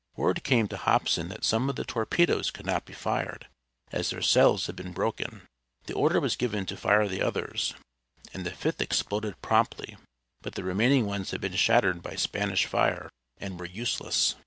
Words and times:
Word 0.15 0.43
came 0.43 0.67
to 0.67 0.77
Hobson 0.77 1.29
that 1.29 1.43
some 1.45 1.69
of 1.69 1.75
the 1.75 1.83
torpedoes 1.85 2.49
could 2.49 2.65
not 2.65 2.85
be 2.85 2.93
fired, 2.93 3.45
as 3.91 4.09
their 4.09 4.19
cells 4.23 4.65
had 4.65 4.75
been 4.75 4.93
broken. 4.93 5.43
The 5.85 5.93
order 5.93 6.19
was 6.19 6.35
given 6.35 6.65
to 6.65 6.75
fire 6.75 7.07
the 7.07 7.21
others, 7.21 7.75
and 8.33 8.43
the 8.43 8.49
fifth 8.49 8.81
exploded 8.81 9.39
promptly, 9.43 9.97
but 10.41 10.55
the 10.55 10.63
remaining 10.63 11.05
ones 11.05 11.29
had 11.29 11.41
been 11.41 11.53
shattered 11.53 12.01
by 12.01 12.15
Spanish 12.15 12.65
fire 12.65 13.11
and 13.39 13.59
were 13.59 13.67
useless. 13.67 14.33